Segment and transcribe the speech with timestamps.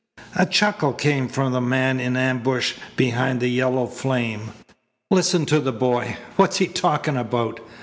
[0.35, 4.49] A chuckle came from the man in ambush behind the yellow flame.
[5.11, 6.17] "Listen to the boy!
[6.37, 7.59] What's he talking about?